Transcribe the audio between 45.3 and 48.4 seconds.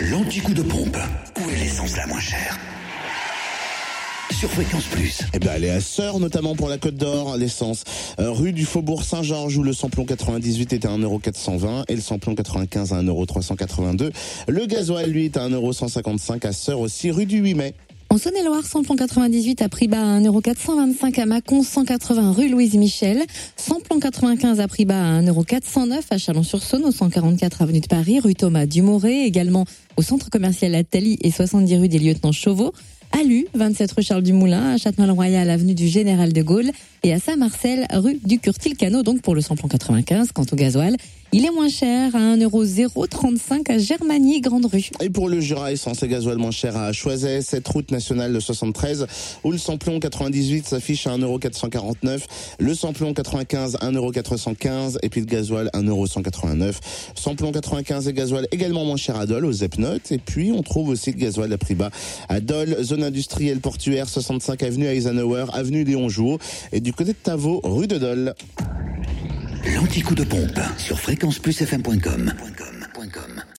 Jura, essence et gasoil moins cher à Choiset, cette route nationale de